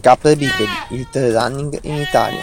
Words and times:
Capre 0.00 0.34
bipedi, 0.34 0.72
il 0.92 1.10
trail 1.10 1.34
running 1.34 1.78
in 1.82 1.96
Italia. 1.96 2.42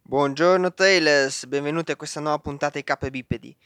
Buongiorno 0.00 0.72
trailers, 0.72 1.46
benvenuti 1.46 1.90
a 1.90 1.96
questa 1.96 2.20
nuova 2.20 2.38
puntata 2.38 2.78
di 2.78 2.84
Capre 2.84 3.10
bipedi. 3.10 3.56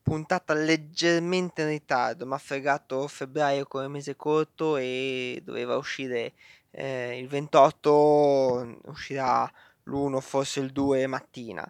Puntata 0.00 0.54
leggermente 0.54 1.62
in 1.62 1.68
ritardo, 1.68 2.26
mi 2.26 2.34
ha 2.34 2.38
fregato 2.38 3.08
febbraio 3.08 3.66
come 3.66 3.88
mese 3.88 4.14
corto 4.14 4.76
e 4.76 5.42
doveva 5.44 5.76
uscire 5.76 6.34
eh, 6.70 7.18
il 7.18 7.26
28, 7.26 8.78
uscirà 8.84 9.50
l'1, 9.82 10.20
forse 10.20 10.60
il 10.60 10.70
2 10.70 11.08
mattina. 11.08 11.68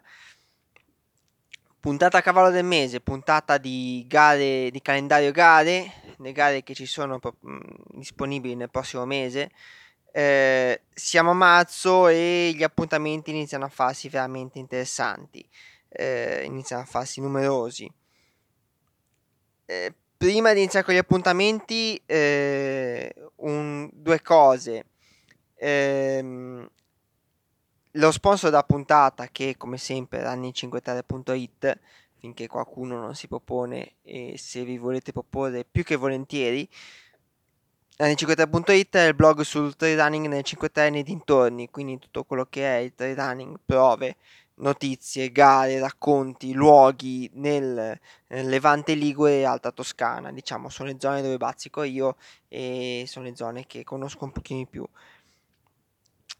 Puntata 1.79 2.19
a 2.19 2.21
cavallo 2.21 2.51
del 2.51 2.63
mese, 2.63 3.01
puntata 3.01 3.57
di 3.57 4.05
gare, 4.07 4.69
di 4.69 4.81
calendario 4.83 5.31
gare, 5.31 5.91
le 6.17 6.31
gare 6.31 6.61
che 6.61 6.75
ci 6.75 6.85
sono 6.85 7.19
disponibili 7.89 8.55
nel 8.55 8.69
prossimo 8.69 9.05
mese. 9.05 9.49
Eh, 10.17 10.83
siamo 10.93 11.31
a 11.31 11.33
marzo 11.33 12.07
e 12.07 12.53
gli 12.55 12.63
appuntamenti 12.63 13.31
iniziano 13.31 13.65
a 13.65 13.67
farsi 13.67 14.07
veramente 14.07 14.59
interessanti, 14.59 15.45
eh, 15.89 16.43
iniziano 16.45 16.83
a 16.83 16.85
farsi 16.85 17.19
numerosi. 17.19 17.91
Eh, 19.65 19.93
prima 20.15 20.53
di 20.53 20.59
iniziare 20.59 20.85
con 20.85 20.93
gli 20.95 20.99
appuntamenti, 20.99 22.01
eh, 22.05 23.13
un, 23.37 23.89
due 23.91 24.21
cose. 24.21 24.85
Ehm, 25.55 26.65
lo 27.91 28.11
sponsor 28.11 28.51
da 28.51 28.63
puntata 28.63 29.27
che 29.27 29.55
come 29.57 29.77
sempre 29.77 30.23
running53.it 30.23 31.79
finché 32.19 32.47
qualcuno 32.47 33.01
non 33.01 33.15
si 33.15 33.27
propone 33.27 33.95
e 34.01 34.35
se 34.37 34.63
vi 34.63 34.77
volete 34.77 35.11
proporre 35.11 35.65
più 35.69 35.83
che 35.83 35.97
volentieri 35.97 36.69
running53.it 37.97 38.95
è 38.95 39.07
il 39.07 39.15
blog 39.15 39.41
sul 39.41 39.75
trail 39.75 39.97
running 39.97 40.27
nel 40.27 40.43
53 40.43 40.87
e 40.87 41.03
dintorni 41.03 41.69
quindi 41.69 41.97
tutto 41.97 42.23
quello 42.23 42.45
che 42.49 42.77
è 42.77 42.79
il 42.79 42.93
trail 42.93 43.15
running 43.15 43.57
prove 43.65 44.15
notizie, 44.55 45.31
gare, 45.31 45.79
racconti, 45.79 46.53
luoghi 46.53 47.29
nel, 47.33 47.99
nel 48.27 48.47
Levante 48.47 48.93
Ligure 48.93 49.39
e 49.39 49.43
Alta 49.43 49.71
Toscana. 49.71 50.31
Diciamo 50.31 50.69
sono 50.69 50.89
le 50.89 50.97
zone 50.99 51.21
dove 51.21 51.37
bazzico 51.37 51.83
io 51.83 52.15
e 52.47 53.03
sono 53.07 53.25
le 53.25 53.35
zone 53.35 53.65
che 53.65 53.83
conosco 53.83 54.23
un 54.23 54.31
pochino 54.31 54.59
di 54.59 54.67
più 54.67 54.87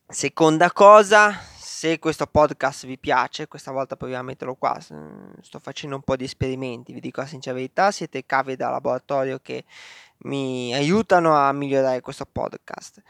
Seconda 0.08 0.72
cosa, 0.72 1.34
se 1.58 1.98
questo 1.98 2.28
podcast 2.28 2.86
vi 2.86 3.00
piace, 3.00 3.48
questa 3.48 3.72
volta 3.72 3.96
proviamo 3.96 4.22
a 4.22 4.26
metterlo 4.26 4.54
qua, 4.54 4.78
sto 4.80 5.60
facendo 5.60 5.96
un 5.96 6.04
po' 6.04 6.16
di 6.16 6.26
esperimenti, 6.26 6.94
vi 6.94 7.00
dico 7.00 7.22
la 7.22 7.28
sincera 7.28 7.56
verità, 7.56 7.90
siete 7.90 8.24
cave 8.24 8.56
da 8.56 8.70
laboratorio 8.70 9.40
che 9.40 9.66
mi 10.20 10.74
aiutano 10.76 11.36
a 11.36 11.52
migliorare 11.52 12.02
questo 12.02 12.28
podcast. 12.32 13.02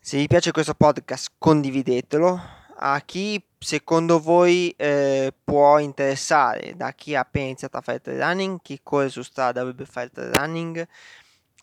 Se 0.00 0.16
vi 0.16 0.26
piace 0.26 0.50
questo 0.50 0.74
podcast 0.74 1.32
condividetelo. 1.38 2.62
A 2.76 3.00
chi 3.02 3.42
secondo 3.58 4.18
voi 4.18 4.74
eh, 4.76 5.32
può 5.44 5.78
interessare, 5.78 6.74
da 6.74 6.92
chi 6.92 7.14
ha 7.14 7.20
appena 7.20 7.46
iniziato 7.46 7.76
a 7.76 7.82
fare 7.82 8.00
trail 8.00 8.18
running, 8.18 8.60
chi 8.62 8.80
corre 8.82 9.10
su 9.10 9.22
strada 9.22 9.60
dovrebbe 9.60 9.84
fare 9.84 10.10
trail 10.10 10.32
running, 10.32 10.88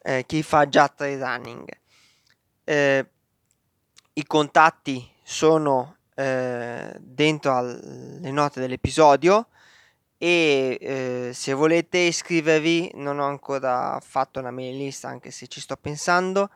eh, 0.04 0.24
chi 0.26 0.44
fa 0.44 0.70
già 0.70 0.88
trail 0.88 1.20
running. 1.20 1.68
Eh, 2.64 3.10
i 4.14 4.26
contatti 4.26 5.08
sono 5.24 5.98
eh, 6.16 6.94
dentro 7.00 7.56
alle 7.56 8.32
note 8.32 8.60
dell'episodio 8.60 9.48
e 10.18 10.78
eh, 10.80 11.32
se 11.34 11.54
volete 11.54 11.98
iscrivervi 11.98 12.92
non 12.96 13.20
ho 13.20 13.26
ancora 13.26 14.00
fatto 14.02 14.40
una 14.40 14.52
mail 14.52 14.78
list 14.78 15.06
anche 15.06 15.32
se 15.32 15.48
ci 15.48 15.60
sto 15.60 15.78
pensando. 15.78 16.50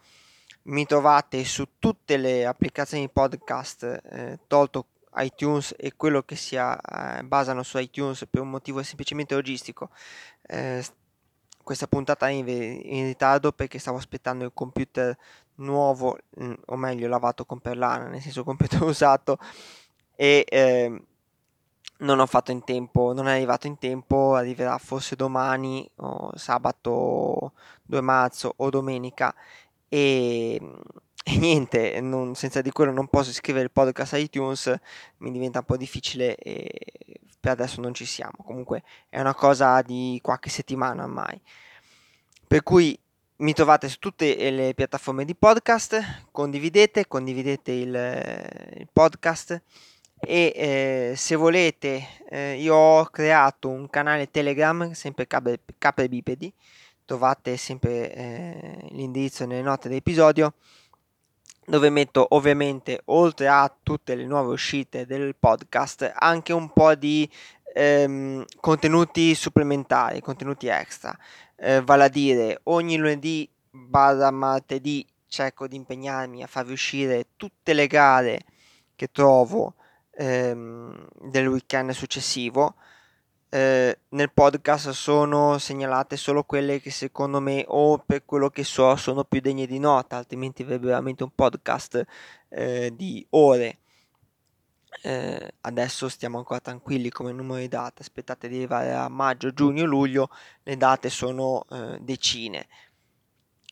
Mi 0.63 0.85
trovate 0.85 1.43
su 1.45 1.77
tutte 1.79 2.17
le 2.17 2.45
applicazioni 2.45 3.07
podcast 3.09 3.83
eh, 3.83 4.39
tolto 4.47 4.87
iTunes 5.17 5.73
e 5.77 5.93
quello 5.95 6.23
che 6.23 6.35
si 6.35 6.55
eh, 6.55 7.23
basano 7.23 7.63
su 7.63 7.77
iTunes 7.77 8.25
per 8.29 8.41
un 8.41 8.49
motivo 8.49 8.83
semplicemente 8.83 9.35
logistico. 9.35 9.89
Eh, 10.41 10.83
questa 11.63 11.87
puntata 11.87 12.27
è 12.27 12.31
in, 12.31 12.47
in, 12.47 13.05
ritardo 13.05 13.51
perché 13.51 13.79
stavo 13.79 13.97
aspettando 13.97 14.45
il 14.45 14.51
computer 14.53 15.17
nuovo, 15.55 16.17
mm, 16.41 16.53
o 16.67 16.75
meglio 16.75 17.07
lavato 17.07 17.45
con 17.45 17.59
perlana, 17.59 18.07
nel 18.07 18.21
senso 18.21 18.43
computer 18.43 18.81
usato, 18.83 19.37
e 20.15 20.45
eh, 20.47 21.01
non 21.99 22.19
ho 22.19 22.25
fatto 22.25 22.51
in 22.51 22.63
tempo, 22.63 23.13
non 23.13 23.27
è 23.27 23.33
arrivato 23.33 23.67
in 23.67 23.77
tempo, 23.77 24.35
arriverà 24.35 24.77
forse 24.77 25.15
domani 25.15 25.89
o 25.97 26.31
sabato 26.35 27.53
2 27.83 28.01
marzo 28.01 28.53
o 28.57 28.69
domenica 28.69 29.33
e, 29.87 30.59
e 31.23 31.37
niente, 31.37 31.99
non, 32.01 32.35
senza 32.35 32.61
di 32.61 32.71
quello 32.71 32.91
non 32.91 33.07
posso 33.07 33.29
iscrivere 33.29 33.65
il 33.65 33.71
podcast 33.71 34.13
a 34.13 34.17
iTunes, 34.17 34.73
mi 35.17 35.31
diventa 35.31 35.59
un 35.59 35.65
po' 35.65 35.77
difficile 35.77 36.35
e 36.35 36.69
per 37.39 37.51
adesso 37.53 37.79
non 37.79 37.93
ci 37.93 38.05
siamo, 38.05 38.37
comunque 38.43 38.83
è 39.09 39.19
una 39.19 39.35
cosa 39.35 39.81
di 39.81 40.19
qualche 40.21 40.49
settimana 40.49 41.03
ormai. 41.03 41.39
Per 42.47 42.63
cui 42.63 42.97
mi 43.37 43.53
trovate 43.53 43.89
su 43.89 43.99
tutte 43.99 44.49
le 44.49 44.73
piattaforme 44.73 45.25
di 45.25 45.35
podcast, 45.35 46.27
condividete, 46.31 47.07
condividete 47.07 47.71
il, 47.71 48.73
il 48.77 48.87
podcast 48.91 49.61
e 50.19 50.53
eh, 50.55 51.13
se 51.17 51.35
volete 51.35 52.07
eh, 52.29 52.55
io 52.55 52.75
ho 52.75 53.05
creato 53.05 53.69
un 53.69 53.89
canale 53.89 54.31
Telegram, 54.31 54.91
sempre 54.93 55.27
capre 55.27 56.07
Bipedi, 56.07 56.51
trovate 57.03 57.57
sempre 57.57 58.13
eh, 58.13 58.87
l'indirizzo 58.91 59.45
nelle 59.45 59.61
note 59.61 59.89
dell'episodio 59.89 60.53
dove 61.67 61.89
metto 61.89 62.25
ovviamente 62.29 63.01
oltre 63.05 63.47
a 63.47 63.75
tutte 63.83 64.15
le 64.15 64.25
nuove 64.25 64.53
uscite 64.53 65.05
del 65.05 65.35
podcast 65.35 66.09
anche 66.15 66.53
un 66.53 66.71
po' 66.71 66.93
di 66.95 67.29
ehm, 67.75 68.45
contenuti 68.61 69.35
supplementari, 69.35 70.21
contenuti 70.21 70.67
extra. 70.67 71.17
Eh, 71.57 71.81
vale 71.81 72.05
a 72.05 72.07
dire 72.07 72.61
ogni 72.63 72.95
lunedì 72.97 73.49
barra 73.69 74.31
martedì 74.31 75.05
cerco 75.27 75.67
di 75.67 75.75
impegnarmi 75.75 76.41
a 76.41 76.47
farvi 76.47 76.71
uscire 76.71 77.27
tutte 77.35 77.73
le 77.73 77.87
gare 77.87 78.39
che 78.95 79.11
trovo 79.11 79.75
ehm, 80.11 81.07
del 81.29 81.47
weekend 81.47 81.91
successivo. 81.91 82.75
Eh, 83.49 83.99
nel 84.09 84.31
podcast 84.33 84.89
sono 84.91 85.57
segnalate 85.57 86.17
solo 86.17 86.43
quelle 86.43 86.79
che 86.79 86.91
secondo 86.91 87.39
me 87.41 87.63
o 87.67 87.97
per 87.99 88.25
quello 88.25 88.49
che 88.49 88.63
so 88.63 88.95
sono 88.95 89.23
più 89.23 89.39
degne 89.39 89.67
di 89.67 89.79
nota 89.79 90.17
altrimenti 90.17 90.63
avrebbe 90.63 90.87
veramente 90.87 91.23
un 91.23 91.29
podcast 91.33 92.03
eh, 92.49 92.91
di 92.95 93.25
ore 93.31 93.77
eh, 95.01 95.53
adesso 95.61 96.09
stiamo 96.09 96.37
ancora 96.37 96.59
tranquilli 96.59 97.09
come 97.09 97.31
numero 97.31 97.59
di 97.59 97.67
date, 97.67 98.01
aspettate 98.01 98.47
di 98.47 98.57
arrivare 98.57 98.93
a 98.93 99.07
maggio, 99.07 99.51
giugno, 99.53 99.85
luglio, 99.85 100.29
le 100.63 100.77
date 100.77 101.09
sono 101.09 101.65
eh, 101.69 101.97
decine. 102.01 102.67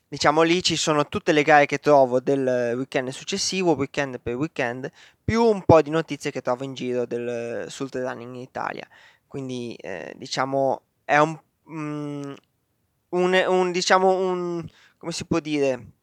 Diciamo 0.07 0.44
lì 0.44 0.61
ci 0.61 0.75
sono 0.75 1.07
tutte 1.07 1.31
le 1.31 1.41
gare 1.41 1.66
che 1.66 1.79
trovo 1.79 2.19
del 2.19 2.73
weekend 2.75 3.09
successivo, 3.09 3.73
weekend 3.73 4.19
per 4.19 4.35
weekend, 4.35 4.91
più 5.23 5.44
un 5.44 5.63
po' 5.63 5.81
di 5.81 5.89
notizie 5.89 6.29
che 6.29 6.41
trovo 6.41 6.63
in 6.63 6.75
giro 6.75 7.06
del, 7.06 7.66
sul 7.69 7.90
running 7.91 8.35
in 8.35 8.41
Italia. 8.41 8.88
Quindi 9.25 9.73
eh, 9.75 10.13
diciamo 10.16 10.84
è 11.03 11.17
un, 11.17 11.40
mm, 11.72 12.34
un, 13.09 13.45
un, 13.47 13.72
diciamo 13.72 14.11
un, 14.16 14.63
come 14.97 15.11
si 15.11 15.25
può 15.25 15.40
dire, 15.40 15.94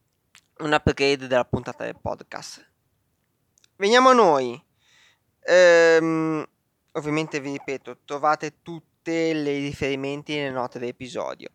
un 0.58 0.72
upgrade 0.72 1.28
della 1.28 1.44
puntata 1.44 1.84
del 1.84 1.98
podcast. 2.00 2.68
Veniamo 3.76 4.10
a 4.10 4.14
noi. 4.14 4.62
Ehm, 5.52 6.46
ovviamente 6.92 7.40
vi 7.40 7.50
ripeto, 7.50 7.98
trovate 8.04 8.62
tutti 8.62 9.10
i 9.10 9.32
riferimenti 9.32 10.36
nelle 10.36 10.50
note 10.50 10.78
dell'episodio. 10.78 11.48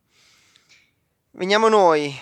Veniamo 1.32 1.70
noi. 1.70 2.14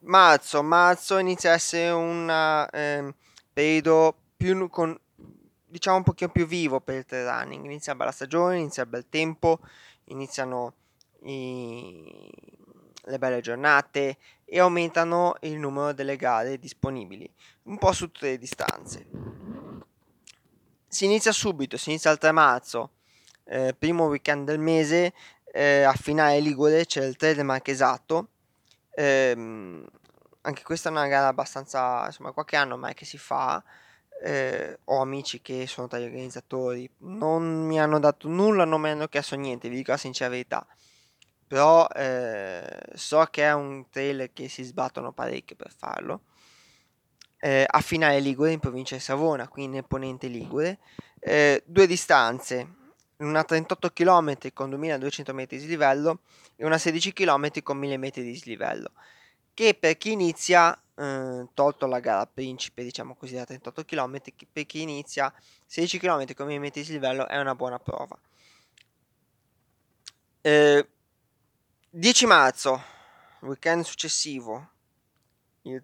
Marzo, 0.00 0.62
marzo 0.64 1.18
inizia 1.18 1.52
a 1.52 1.54
essere 1.54 1.90
un 1.90 2.68
eh, 2.72 3.14
periodo 3.52 4.16
più 4.36 4.68
con, 4.68 4.98
diciamo 5.64 5.98
un 5.98 6.02
pochino 6.02 6.30
più 6.30 6.48
vivo 6.48 6.80
per 6.80 6.96
il 6.96 7.04
trail 7.04 7.28
running. 7.28 7.64
Inizia 7.64 7.94
la 7.94 8.10
stagione, 8.10 8.58
inizia 8.58 8.82
il 8.82 8.88
bel 8.88 9.08
tempo, 9.08 9.60
iniziano 10.06 10.74
i, 11.22 12.28
le 13.04 13.18
belle 13.18 13.40
giornate 13.40 14.18
e 14.44 14.58
aumentano 14.58 15.36
il 15.42 15.58
numero 15.60 15.92
delle 15.92 16.16
gare 16.16 16.58
disponibili, 16.58 17.32
un 17.64 17.78
po' 17.78 17.92
su 17.92 18.10
tutte 18.10 18.30
le 18.30 18.38
distanze 18.38 19.36
si 20.96 21.04
inizia 21.04 21.30
subito, 21.30 21.76
si 21.76 21.90
inizia 21.90 22.10
il 22.10 22.16
3 22.16 22.32
marzo, 22.32 22.92
eh, 23.44 23.74
primo 23.78 24.06
weekend 24.06 24.46
del 24.46 24.58
mese, 24.58 25.12
eh, 25.52 25.82
a 25.82 25.92
finale 25.92 26.40
Ligure 26.40 26.86
c'è 26.86 27.04
il 27.04 27.16
3 27.16 27.34
del 27.34 27.44
Marchesato. 27.44 28.28
Eh, 28.94 29.84
anche 30.40 30.62
questa 30.62 30.88
è 30.88 30.92
una 30.92 31.06
gara 31.06 31.26
abbastanza, 31.28 32.06
insomma, 32.06 32.32
qualche 32.32 32.56
anno 32.56 32.74
ormai 32.74 32.94
che 32.94 33.04
si 33.04 33.18
fa. 33.18 33.62
Eh, 34.22 34.78
ho 34.84 35.00
amici 35.02 35.42
che 35.42 35.66
sono 35.66 35.86
tra 35.86 35.98
gli 35.98 36.04
organizzatori, 36.04 36.90
non 37.00 37.66
mi 37.66 37.78
hanno 37.78 37.98
dato 37.98 38.28
nulla, 38.28 38.64
non 38.64 38.80
mi 38.80 38.88
hanno 38.88 39.08
chiesto 39.08 39.36
niente, 39.36 39.68
vi 39.68 39.76
dico 39.76 39.90
la 39.90 39.98
sincera 39.98 40.30
verità. 40.30 40.66
però 41.46 41.86
eh, 41.88 42.66
so 42.94 43.24
che 43.30 43.44
è 43.44 43.52
un 43.52 43.88
trail 43.90 44.30
che 44.32 44.48
si 44.48 44.64
sbattono 44.64 45.12
parecchio 45.12 45.56
per 45.56 45.72
farlo. 45.76 46.22
Eh, 47.46 47.64
a 47.64 47.80
Finale 47.80 48.18
Ligure 48.18 48.50
in 48.50 48.58
provincia 48.58 48.96
di 48.96 49.00
Savona, 49.00 49.46
quindi 49.46 49.76
nel 49.76 49.84
ponente 49.84 50.26
Ligure, 50.26 50.80
eh, 51.20 51.62
due 51.64 51.86
distanze, 51.86 52.74
una 53.18 53.44
38 53.44 53.90
km 53.92 54.52
con 54.52 54.70
2200 54.70 55.32
metri 55.32 55.58
di 55.60 55.68
livello 55.68 56.22
e 56.56 56.64
una 56.64 56.76
16 56.76 57.12
km 57.12 57.62
con 57.62 57.78
1000 57.78 57.98
metri 57.98 58.24
di 58.24 58.32
dislivello, 58.32 58.90
che 59.54 59.76
per 59.78 59.96
chi 59.96 60.10
inizia, 60.10 60.76
eh, 60.96 61.46
tolto 61.54 61.86
la 61.86 62.00
gara 62.00 62.26
principe, 62.26 62.82
diciamo 62.82 63.14
così, 63.14 63.36
da 63.36 63.44
38 63.44 63.84
km, 63.84 64.18
per 64.52 64.66
chi 64.66 64.82
inizia 64.82 65.32
16 65.66 66.00
km 66.00 66.34
con 66.34 66.46
1000 66.46 66.58
metri 66.58 66.80
di 66.80 66.86
dislivello 66.88 67.28
è 67.28 67.38
una 67.38 67.54
buona 67.54 67.78
prova. 67.78 68.18
Eh, 70.40 70.88
10 71.90 72.26
marzo, 72.26 72.82
weekend 73.38 73.84
successivo, 73.84 74.70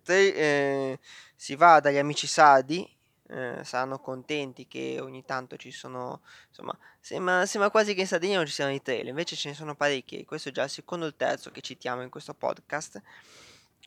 3 0.03 0.35
eh, 0.35 0.99
si 1.35 1.55
va 1.57 1.81
dagli 1.81 1.99
amici 1.99 2.27
sardi, 2.27 2.89
eh, 3.29 3.61
saranno 3.65 3.99
contenti 3.99 4.67
che 4.67 4.99
ogni 5.01 5.25
tanto 5.25 5.57
ci 5.57 5.71
sono, 5.71 6.21
insomma, 6.49 6.77
sembra, 7.01 7.47
sembra, 7.47 7.71
quasi 7.71 7.95
che 7.95 8.03
in 8.03 8.07
Sardegna 8.07 8.37
non 8.37 8.47
ci 8.47 8.53
siano 8.53 8.73
i 8.73 8.83
trail, 8.83 9.07
invece 9.07 9.37
ce 9.37 9.49
ne 9.49 9.55
sono 9.55 9.75
parecchi, 9.75 10.25
questo 10.25 10.51
è 10.51 10.53
già 10.53 10.65
il 10.65 10.71
secondo 10.71 11.07
o 11.07 11.09
il 11.09 11.17
terzo 11.17 11.51
che 11.51 11.61
citiamo 11.61 12.03
in 12.03 12.11
questo 12.11 12.35
podcast. 12.35 13.01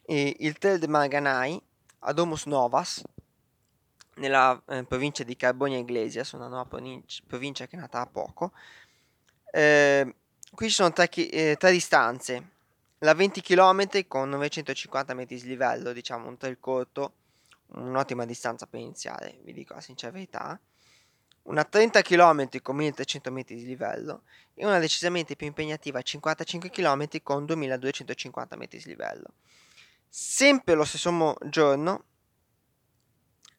E 0.08 0.36
il 0.40 0.58
trail 0.58 0.80
di 0.80 0.88
Marganai 0.88 1.62
a 2.00 2.14
Domus 2.14 2.46
Novas, 2.46 3.04
nella 4.16 4.62
eh, 4.68 4.84
provincia 4.84 5.24
di 5.24 5.36
Carbonia 5.36 5.78
Iglesias, 5.78 6.32
una 6.32 6.48
nuova 6.48 6.68
provincia 7.28 7.68
che 7.68 7.76
è 7.76 7.80
nata 7.80 8.00
da 8.00 8.06
poco. 8.08 8.52
Eh, 9.52 10.16
qui 10.52 10.68
ci 10.68 10.74
sono 10.74 10.92
tre, 10.92 11.10
eh, 11.10 11.56
tre 11.58 11.72
distanze, 11.72 12.55
la 13.06 13.14
20 13.14 13.42
km 13.42 14.08
con 14.08 14.30
950 14.30 15.14
metri 15.14 15.40
di 15.40 15.48
livello, 15.48 15.94
diciamo 15.94 16.28
un 16.28 16.38
trail 16.38 16.60
corto, 16.60 17.14
un'ottima 17.76 18.26
distanza 18.26 18.66
per 18.66 18.80
iniziare, 18.80 19.40
vi 19.44 19.54
dico 19.54 19.76
la 19.76 19.82
sincera 19.82 20.12
verità. 20.12 20.60
Una 21.44 21.64
30 21.64 22.02
km 22.02 22.62
con 22.64 22.76
1300 22.78 23.32
metri 23.32 23.56
di 23.56 23.66
livello 23.66 24.24
e 24.56 24.66
una 24.66 24.80
decisamente 24.80 25.36
più 25.36 25.46
impegnativa 25.46 26.02
55 26.02 26.72
km 26.72 27.22
con 27.22 27.46
2250 27.46 28.56
metri 28.56 28.80
di 28.80 28.88
livello. 28.88 29.36
Sempre 30.10 30.74
lo 30.74 30.84
stesso 30.84 31.36
giorno 31.44 32.06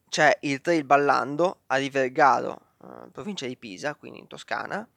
c'è 0.09 0.37
il 0.41 0.61
trail 0.61 0.83
ballando 0.83 1.61
a 1.67 1.77
Rivergaro, 1.77 2.61
eh, 2.83 3.11
provincia 3.13 3.47
di 3.47 3.57
Pisa, 3.57 3.95
quindi 3.95 4.19
in 4.19 4.27
Toscana, 4.27 4.89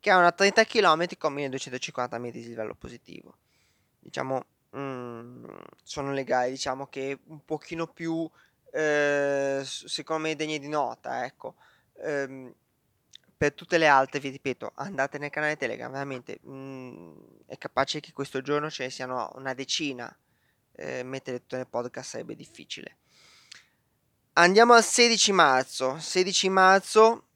che 0.00 0.10
ha 0.10 0.16
una 0.16 0.32
30 0.32 0.64
km 0.64 1.08
con 1.18 1.34
1250 1.34 2.18
metri 2.18 2.40
di 2.40 2.48
livello 2.48 2.74
positivo. 2.74 3.36
Diciamo, 4.02 4.44
mm, 4.76 5.44
sono 5.82 6.12
le 6.12 6.24
gare 6.24 6.50
diciamo 6.50 6.86
che 6.88 7.20
un 7.26 7.44
pochino 7.44 7.86
più 7.86 8.28
eh, 8.72 9.62
secondo 9.64 10.22
me 10.22 10.34
degne 10.34 10.58
di 10.58 10.68
nota, 10.68 11.24
ecco. 11.24 11.56
Ehm, 12.02 12.52
per 13.36 13.54
tutte 13.54 13.76
le 13.76 13.88
altre, 13.88 14.20
vi 14.20 14.30
ripeto, 14.30 14.72
andate 14.76 15.18
nel 15.18 15.30
canale 15.30 15.56
Telegram, 15.56 15.90
veramente 15.90 16.38
mh, 16.42 16.52
mm, 16.52 17.12
è 17.46 17.58
capace 17.58 18.00
che 18.00 18.12
questo 18.12 18.40
giorno 18.40 18.70
ce 18.70 18.84
ne 18.84 18.90
siano 18.90 19.30
una 19.34 19.52
decina. 19.54 20.14
Eh, 20.74 21.02
mettere 21.02 21.40
tutto 21.40 21.56
nel 21.56 21.66
podcast 21.68 22.10
sarebbe 22.10 22.34
difficile. 22.34 22.96
Andiamo 24.34 24.72
al 24.72 24.84
16 24.84 25.32
marzo. 25.32 25.98
16 25.98 26.48
marzo 26.48 27.26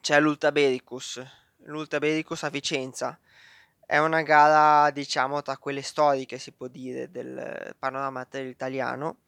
c'è 0.00 0.20
l'Ultra 0.20 0.52
Bericus. 0.52 1.20
L'Ultra 1.64 1.98
Bericus 1.98 2.44
a 2.44 2.50
Vicenza. 2.50 3.18
È 3.90 3.96
una 3.96 4.20
gara, 4.20 4.90
diciamo, 4.90 5.40
tra 5.40 5.56
quelle 5.56 5.80
storiche, 5.80 6.38
si 6.38 6.52
può 6.52 6.66
dire, 6.66 7.10
del 7.10 7.74
panorama 7.78 8.28
italiano. 8.32 9.20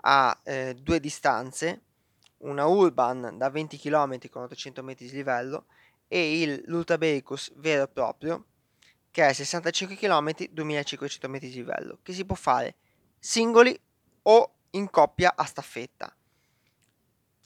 Ha 0.00 0.40
eh, 0.42 0.74
due 0.74 1.00
distanze, 1.00 1.82
una 2.38 2.64
urban 2.64 3.36
da 3.36 3.50
20 3.50 3.76
km 3.76 4.18
con 4.30 4.44
800 4.44 4.82
metri 4.82 5.04
di 5.04 5.12
livello 5.12 5.66
e 6.08 6.40
il, 6.40 6.62
l'Ultra 6.64 6.96
Bericus 6.96 7.52
vero 7.56 7.82
e 7.82 7.88
proprio 7.88 8.46
che 9.10 9.28
è 9.28 9.34
65 9.34 9.96
km 9.96 10.46
2500 10.50 11.28
metri 11.28 11.50
di 11.50 11.56
livello 11.56 11.98
che 12.02 12.14
si 12.14 12.24
può 12.24 12.36
fare 12.36 12.76
singoli 13.18 13.78
o 14.22 14.54
in 14.70 14.88
coppia 14.88 15.34
a 15.36 15.44
staffetta. 15.44 16.10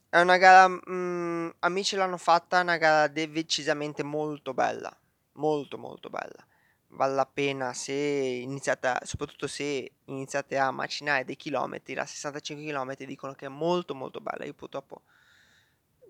È 0.08 0.20
una 0.20 0.36
gara, 0.36 0.68
mh, 0.68 0.82
mm, 0.88 1.48
amici 1.58 1.96
l'hanno 1.96 2.16
fatta, 2.16 2.60
una 2.60 2.76
gara 2.76 3.08
decisamente 3.08 4.04
molto 4.04 4.54
bella, 4.54 4.96
molto 5.34 5.78
molto 5.78 6.10
bella. 6.10 6.46
Vale 6.88 7.14
la 7.14 7.26
pena 7.26 7.72
se 7.72 7.92
iniziate, 7.92 8.98
soprattutto 9.02 9.46
se 9.46 9.90
iniziate 10.04 10.56
a 10.56 10.70
macinare 10.70 11.24
dei 11.24 11.36
chilometri, 11.36 11.94
la 11.94 12.06
65 12.06 12.64
km 12.64 12.94
dicono 13.04 13.34
che 13.34 13.46
è 13.46 13.48
molto 13.48 13.94
molto 13.94 14.20
bella. 14.20 14.44
Io 14.44 14.54
purtroppo 14.54 15.02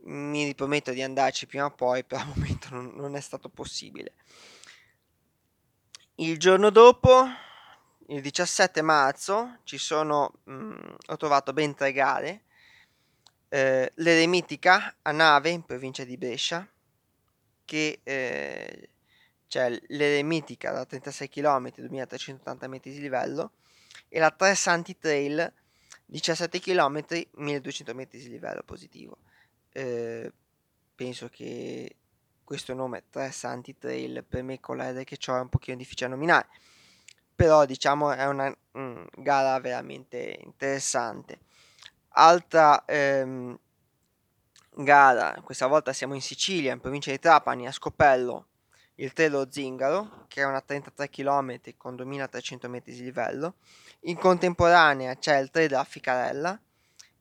mi 0.05 0.45
riprometto 0.45 0.93
di 0.93 1.03
andarci 1.03 1.47
prima 1.47 1.67
o 1.67 1.71
poi, 1.71 2.05
però 2.05 2.21
al 2.21 2.29
momento 2.35 2.69
non, 2.71 2.93
non 2.95 3.17
è 3.17 3.21
stato 3.21 3.49
possibile. 3.49 4.15
Il 6.17 6.39
giorno 6.39 6.71
dopo 6.71 7.27
il 8.09 8.21
17 8.21 8.83
marzo 8.83 9.59
ci 9.65 9.79
sono, 9.79 10.41
mh, 10.45 10.53
mm, 10.53 10.95
ho 11.07 11.17
trovato 11.17 11.53
ben 11.53 11.75
tre 11.75 11.93
gare, 11.93 12.43
eh, 13.49 13.93
l'Eremitica 13.97 14.97
a 15.03 15.13
Nave 15.13 15.51
in 15.51 15.65
provincia 15.65 16.05
di 16.05 16.17
Brescia, 16.17 16.69
che 17.65 18.01
eh, 18.03 18.91
c'è 19.47 19.71
l'Eremitica 19.89 20.73
da 20.73 20.85
36 20.85 21.29
km, 21.29 21.73
2380 21.75 22.69
metri 22.69 22.93
di 22.93 23.01
livello, 23.01 23.53
e 24.09 24.19
la 24.19 24.31
Tre 24.31 24.55
Santi 24.55 24.99
Trail, 24.99 25.53
17 26.07 26.61
km, 26.61 27.05
1200 27.33 27.95
metri 27.95 28.19
di 28.19 28.29
livello 28.29 28.63
positivo. 28.65 29.19
Eh, 29.73 30.33
penso 30.95 31.29
che 31.29 31.97
questo 32.45 32.75
nome 32.75 33.05
Tre 33.11 33.31
Santi 33.31 33.77
Trail 33.77 34.25
per 34.29 34.43
me 34.43 34.61
con 34.61 34.77
la 34.77 34.91
R 34.91 35.05
che 35.05 35.19
ho 35.27 35.37
è 35.37 35.41
un 35.41 35.49
pochino 35.49 35.77
difficile 35.77 36.11
da 36.11 36.15
nominare 36.15 36.49
però 37.35 37.65
diciamo 37.65 38.13
è 38.13 38.27
una 38.27 38.55
mm, 38.79 39.05
gara 39.17 39.59
veramente 39.61 40.39
interessante. 40.43 41.41
Altra 42.17 42.85
ehm, 42.85 43.59
gara, 44.71 45.41
questa 45.43 45.67
volta 45.67 45.93
siamo 45.93 46.15
in 46.15 46.23
Sicilia, 46.23 46.73
in 46.73 46.81
provincia 46.81 47.11
di 47.11 47.19
Trapani, 47.19 47.67
a 47.67 47.73
Scopello, 47.73 48.47
il 48.97 49.13
Telo 49.13 49.49
Zingaro, 49.51 50.25
che 50.29 50.43
è 50.43 50.45
una 50.45 50.61
33 50.61 51.11
km 51.11 51.61
con 51.77 51.97
2300 51.97 52.69
metri 52.69 52.93
di 52.93 53.03
livello. 53.03 53.55
In 54.01 54.17
contemporanea 54.17 55.17
c'è 55.17 55.39
il 55.39 55.51
Trail 55.51 55.69
della 55.69 55.85
Ficarella, 55.85 56.61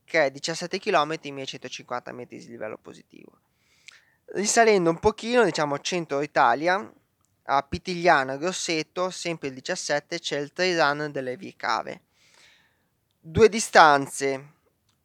che 0.03 0.25
è 0.25 0.31
17 0.31 0.79
km 0.79 1.17
e 1.21 1.31
1150 1.31 2.11
metri 2.11 2.37
di 2.37 2.47
livello 2.47 2.77
positivo. 2.77 3.39
Risalendo 4.25 4.89
un 4.89 4.99
pochino, 4.99 5.43
diciamo 5.43 5.79
centro 5.79 6.21
Italia, 6.21 6.91
a 7.45 7.63
Pitigliano 7.63 8.37
Grosseto, 8.37 9.09
sempre 9.09 9.49
il 9.49 9.55
17, 9.55 10.19
c'è 10.19 10.37
il 10.39 10.53
trail 10.53 10.77
run 10.77 11.11
delle 11.11 11.35
vie 11.35 11.55
cave. 11.55 12.01
Due 13.19 13.49
distanze, 13.49 14.51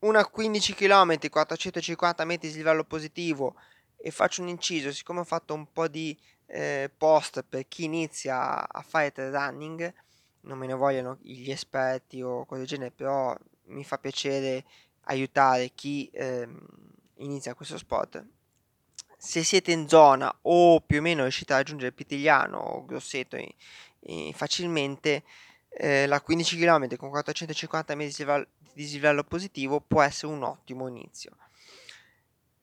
una 0.00 0.20
a 0.20 0.26
15 0.26 0.74
km, 0.74 1.28
450 1.28 2.24
metri 2.24 2.50
di 2.50 2.56
livello 2.56 2.84
positivo 2.84 3.56
e 3.96 4.10
faccio 4.10 4.42
un 4.42 4.48
inciso, 4.48 4.92
siccome 4.92 5.20
ho 5.20 5.24
fatto 5.24 5.54
un 5.54 5.72
po' 5.72 5.88
di 5.88 6.16
eh, 6.48 6.90
post 6.96 7.44
per 7.48 7.68
chi 7.68 7.84
inizia 7.84 8.68
a 8.68 8.82
fare 8.82 9.12
trail 9.12 9.32
running, 9.32 9.94
non 10.42 10.58
me 10.58 10.66
ne 10.66 10.74
vogliono 10.74 11.18
gli 11.20 11.50
esperti 11.50 12.20
o 12.22 12.44
cose 12.44 12.60
del 12.60 12.68
genere, 12.68 12.90
però 12.90 13.36
mi 13.66 13.84
fa 13.84 13.98
piacere 13.98 14.64
aiutare 15.02 15.70
chi 15.70 16.08
eh, 16.12 16.48
inizia 17.16 17.54
questo 17.54 17.78
sport 17.78 18.24
se 19.18 19.42
siete 19.42 19.72
in 19.72 19.88
zona 19.88 20.32
o 20.42 20.80
più 20.80 20.98
o 20.98 21.02
meno 21.02 21.22
riuscite 21.22 21.52
a 21.52 21.56
raggiungere 21.56 21.90
Pitigliano 21.90 22.56
o 22.56 22.84
Grosseto 22.86 23.36
in, 23.36 23.50
in 24.02 24.32
facilmente, 24.32 25.24
eh, 25.70 26.06
la 26.06 26.20
15 26.20 26.56
km 26.56 26.96
con 26.96 27.10
450 27.10 27.94
metri 27.96 28.24
di 28.24 28.46
dislivello 28.74 29.24
positivo 29.24 29.80
può 29.80 30.02
essere 30.02 30.32
un 30.32 30.44
ottimo 30.44 30.86
inizio. 30.86 31.36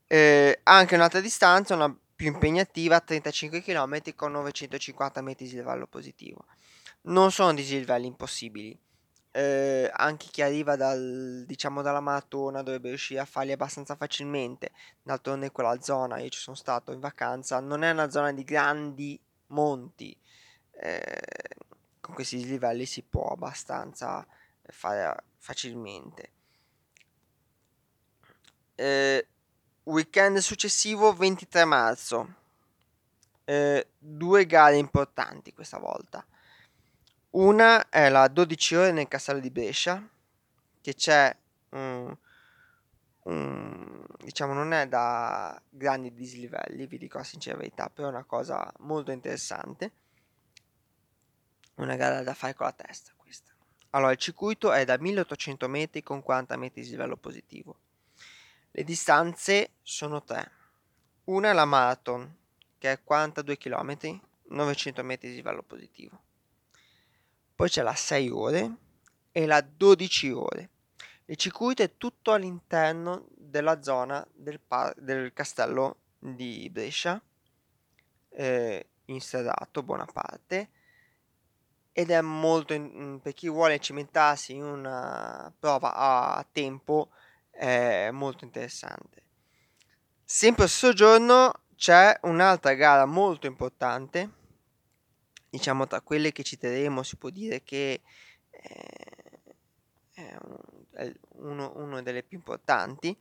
Eh, 0.08 0.62
anche 0.64 0.96
un'altra 0.96 1.20
distanza, 1.20 1.76
una 1.76 1.94
più 2.16 2.28
impegnativa, 2.28 3.00
35 3.00 3.62
km 3.62 4.16
con 4.16 4.32
950 4.32 5.22
metri 5.22 5.48
di 5.48 5.56
livello 5.56 5.88
positivo. 5.88 6.46
Non 7.02 7.32
sono 7.32 7.54
dislivelli 7.54 8.08
impossibili, 8.08 8.78
eh, 9.32 9.92
anche 9.94 10.28
chi 10.32 10.42
arriva 10.42 10.78
dal, 10.78 11.44
diciamo, 11.46 11.82
dalla 11.82 12.00
maratona 12.00 12.64
dovrebbe 12.64 12.88
riuscire 12.88 13.20
a 13.20 13.26
farli 13.26 13.52
abbastanza 13.52 13.96
facilmente. 13.96 14.72
D'altronde 15.04 15.52
quella 15.52 15.82
zona, 15.82 16.20
io 16.20 16.30
ci 16.30 16.40
sono 16.40 16.56
stato 16.56 16.94
in 16.94 17.02
vacanza, 17.02 17.60
non 17.60 17.84
è 17.84 17.92
una 17.92 18.10
zona 18.10 18.32
di 18.32 18.46
grandi 18.46 19.20
monti. 19.48 20.18
Eh, 20.72 21.22
con 22.00 22.16
questi 22.16 22.46
livelli 22.46 22.86
si 22.86 23.04
può 23.04 23.28
abbastanza 23.28 24.26
fare 24.62 25.24
facilmente. 25.38 26.32
Eh, 28.76 29.28
weekend 29.86 30.38
successivo 30.38 31.14
23 31.14 31.66
marzo 31.66 32.34
eh, 33.46 33.88
due 33.98 34.46
gare 34.46 34.78
importanti 34.78 35.54
questa 35.54 35.78
volta. 35.78 36.26
Una 37.32 37.90
è 37.90 38.10
la 38.10 38.28
12 38.28 38.76
ore 38.76 38.92
nel 38.92 39.08
castello 39.08 39.40
di 39.40 39.52
Brescia, 39.52 40.02
che 40.82 40.94
c'è 40.96 41.36
un, 41.70 42.16
un, 43.24 44.06
diciamo 44.18 44.54
non 44.54 44.74
è 44.74 44.88
da 44.88 45.62
grandi 45.70 46.14
dislivelli, 46.14 46.88
vi 46.88 46.98
dico 46.98 47.18
la 47.18 47.24
sincera 47.24 47.58
verità, 47.58 47.90
però 47.90 48.08
è 48.08 48.12
una 48.12 48.24
cosa 48.24 48.72
molto 48.80 49.12
interessante. 49.12 49.92
Una 51.76 51.96
gara 51.98 52.24
da 52.24 52.34
fare 52.34 52.54
con 52.54 52.66
la 52.68 52.72
testa 52.72 53.12
questa. 53.18 53.52
Allora, 53.92 54.12
il 54.12 54.18
circuito 54.18 54.72
è 54.72 54.86
da 54.86 54.98
1800 54.98 55.68
metri 55.68 56.02
con 56.02 56.24
40 56.24 56.56
metri 56.56 56.82
di 56.82 56.90
livello 56.90 57.18
positivo. 57.18 57.78
Le 58.78 58.84
distanze 58.84 59.76
sono 59.84 60.22
tre. 60.22 60.52
Una 61.26 61.52
è 61.52 61.54
la 61.54 61.64
marathon, 61.64 62.30
che 62.78 62.92
è 62.92 63.02
42 63.02 63.56
km, 63.56 64.20
900 64.50 65.02
metri 65.02 65.30
di 65.30 65.36
livello 65.36 65.64
positivo. 65.64 66.22
Poi 67.56 67.70
c'è 67.70 67.82
la 67.84 67.96
6 67.96 68.30
ore 68.32 68.76
e 69.32 69.46
la 69.46 69.62
12 69.62 70.30
ore. 70.32 70.70
Il 71.24 71.38
circuito 71.38 71.84
è 71.84 71.96
tutto 71.96 72.34
all'interno 72.34 73.28
della 73.38 73.82
zona 73.82 74.28
del, 74.34 74.60
par- 74.60 75.00
del 75.00 75.32
castello 75.32 76.00
di 76.20 76.70
Brescia, 76.70 77.24
eh, 78.32 78.90
inserrato 79.06 79.84
buona 79.84 80.06
parte, 80.06 80.70
ed 81.94 82.12
è 82.12 82.20
molto, 82.20 82.74
in- 82.74 83.22
per 83.24 83.34
chi 83.34 83.48
vuole 83.48 83.80
cimentarsi 83.80 84.54
in 84.54 84.64
una 84.64 85.50
prova 85.58 85.96
a 85.96 86.46
tempo, 86.52 87.12
è 87.56 88.10
molto 88.12 88.44
interessante. 88.44 89.24
Sempre 90.24 90.66
a 90.66 90.68
soggiorno 90.68 91.52
c'è 91.76 92.18
un'altra 92.24 92.74
gara 92.74 93.06
molto 93.06 93.48
importante, 93.48 94.30
diciamo 95.50 95.88
tra 95.88 96.02
quelle 96.02 96.32
che 96.32 96.44
citeremo 96.44 97.04
si 97.04 97.16
può 97.16 97.30
dire 97.30 97.64
che 97.64 98.02
eh, 98.50 99.40
è, 100.12 101.12
uno, 101.36 101.74
uno, 101.76 102.02
delle 102.02 102.24
più 102.24 102.38
importanti, 102.38 103.16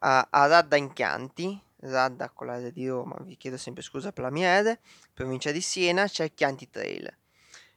a, 0.00 0.26
a 0.30 0.46
Radda 0.46 0.76
in 0.76 0.92
Chianti, 0.92 1.60
Radda 1.78 2.30
con 2.30 2.48
l'area 2.48 2.70
di 2.70 2.86
Roma, 2.88 3.16
vi 3.20 3.36
chiedo 3.36 3.56
sempre 3.56 3.82
scusa 3.82 4.12
per 4.12 4.24
la 4.24 4.30
mia 4.30 4.48
ere, 4.48 4.80
provincia 5.14 5.50
di 5.50 5.60
Siena, 5.60 6.06
c'è 6.06 6.32
Chianti 6.34 6.68
Trail. 6.68 7.16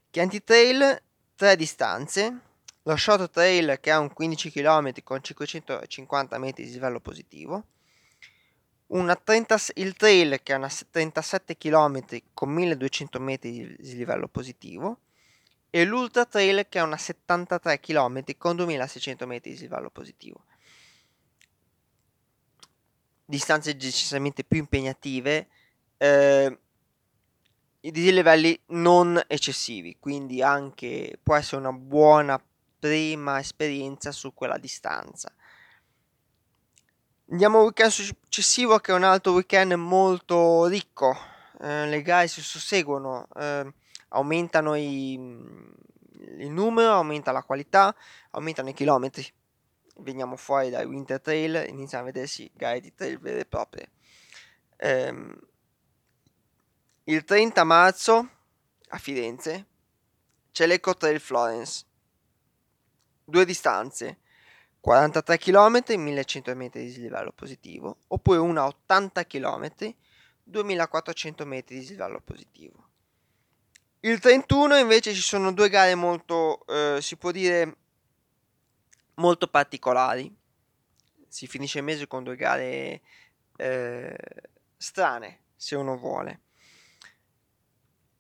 Chianti 0.10 0.44
Trail, 0.44 1.02
tre 1.36 1.56
distanze, 1.56 2.40
lo 2.88 2.96
short 2.98 3.32
trail 3.32 3.80
che 3.82 3.92
ha 3.92 4.00
un 4.00 4.14
15 4.14 4.52
km 4.52 4.94
con 5.04 5.22
550 5.22 6.38
metri 6.38 6.66
di 6.66 6.72
livello 6.72 7.00
positivo, 7.00 7.66
30, 8.88 9.58
il 9.76 9.96
trail 9.96 10.40
che 10.44 10.54
ha 10.54 10.58
una 10.58 10.70
37 10.70 11.58
km 11.58 12.22
con 12.34 12.50
1200 12.52 13.20
metri 13.20 13.76
di 13.80 13.96
livello 13.96 14.28
positivo 14.28 15.00
e 15.72 15.84
l'ultra 15.84 16.26
trail 16.26 16.68
che 16.70 16.78
ha 16.78 16.84
una 16.84 16.98
73 16.98 17.80
km 17.80 18.24
con 18.38 18.56
2600 18.56 19.26
metri 19.26 19.54
di 19.54 19.60
livello 19.60 19.90
positivo. 19.90 20.44
Distanze 23.26 23.76
decisamente 23.76 24.44
più 24.44 24.60
impegnative, 24.60 25.48
eh, 25.98 26.60
i 27.80 27.92
dislivelli 27.92 28.60
non 28.68 29.20
eccessivi, 29.26 29.98
quindi 30.00 30.44
anche 30.44 31.20
può 31.24 31.36
essere 31.36 31.62
una 31.62 31.74
buona 31.74 32.40
prima 32.86 33.40
esperienza 33.40 34.12
su 34.12 34.32
quella 34.36 34.60
distanza. 34.60 35.34
Andiamo 37.32 37.58
al 37.58 37.64
weekend 37.64 37.90
successivo 37.90 38.78
che 38.78 38.92
è 38.92 38.96
un 38.96 39.04
altro 39.04 39.32
weekend 39.32 39.72
molto 39.74 40.68
ricco, 40.68 41.18
eh, 41.62 41.88
le 41.88 42.02
gare 42.04 42.28
si 42.28 42.42
susseguono, 42.42 43.28
eh, 43.36 43.74
aumentano 44.10 44.76
i, 44.76 45.14
il 45.14 46.52
numero, 46.52 46.92
aumenta 46.92 47.32
la 47.32 47.42
qualità, 47.42 47.96
aumentano 48.32 48.70
i 48.70 48.74
chilometri. 48.74 49.26
Veniamo 49.98 50.36
fuori 50.36 50.70
dai 50.70 50.86
Winter 50.86 51.20
Trail, 51.20 51.66
iniziamo 51.68 52.04
a 52.04 52.12
vedersi 52.12 52.48
gare 52.54 52.82
di 52.82 52.94
trail 52.94 53.18
vere 53.18 53.40
e 53.40 53.46
proprie. 53.46 53.90
Eh, 54.78 55.38
il 57.06 57.24
30 57.24 57.64
marzo 57.64 58.30
a 58.90 58.98
Firenze 59.00 59.66
c'è 60.52 60.68
l'Eco 60.68 60.96
Trail 60.96 61.20
Florence 61.20 61.86
due 63.26 63.44
distanze, 63.46 64.20
43 64.80 65.38
km, 65.40 65.84
1100 65.96 66.56
metri 66.56 66.86
di 66.86 67.02
livello 67.02 67.32
positivo, 67.32 67.98
oppure 68.08 68.38
una 68.38 68.66
80 68.68 69.26
km, 69.26 69.96
2400 70.44 71.46
metri 71.46 71.80
di 71.80 71.88
livello 71.88 72.22
positivo. 72.22 72.90
Il 74.02 74.20
31 74.20 74.78
invece 74.78 75.14
ci 75.14 75.22
sono 75.22 75.52
due 75.52 75.68
gare 75.70 75.96
molto, 75.96 76.64
eh, 76.68 77.02
si 77.02 77.18
può 77.18 77.32
dire, 77.32 77.78
molto 79.16 79.48
particolari. 79.48 80.34
Si 81.28 81.48
finisce 81.48 81.80
il 81.80 81.86
mese 81.86 82.06
con 82.06 82.24
due 82.24 82.36
gare 82.36 83.02
eh, 83.58 84.16
strane, 84.78 85.40
se 85.56 85.76
uno 85.76 85.98
vuole. 85.98 86.42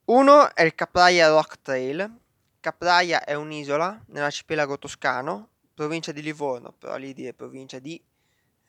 Uno 0.05 0.53
è 0.55 0.63
il 0.63 0.73
Capraia 0.73 1.29
Rock 1.29 1.61
Trail, 1.61 2.19
Capraia 2.65 3.23
è 3.23 3.35
un'isola 3.35 4.03
nell'arcipelago 4.07 4.79
toscano, 4.79 5.49
provincia 5.71 6.11
di 6.11 6.23
Livorno, 6.23 6.71
però 6.71 6.95
lì 6.95 7.13
dire 7.13 7.35
provincia 7.35 7.77
di, 7.77 8.03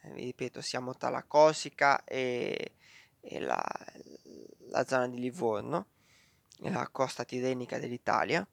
eh, 0.02 0.10
vi 0.10 0.24
ripeto, 0.24 0.60
siamo 0.60 0.94
tra 0.94 1.08
la 1.08 1.22
Corsica 1.22 2.04
e, 2.04 2.72
e 3.22 3.40
la, 3.40 3.64
la, 4.68 4.84
zona 4.84 5.08
di 5.08 5.18
Livorno, 5.18 5.86
la 6.58 6.86
costa 6.92 7.24
tirenica 7.24 7.78
dell'Italia. 7.78 8.46